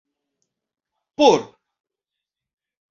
[1.15, 1.41] por